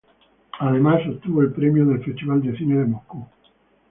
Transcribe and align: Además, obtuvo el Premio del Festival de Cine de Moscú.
Además, 0.59 1.03
obtuvo 1.07 1.43
el 1.43 1.53
Premio 1.53 1.85
del 1.85 2.03
Festival 2.03 2.41
de 2.41 2.57
Cine 2.57 2.79
de 2.79 2.85
Moscú. 2.85 3.27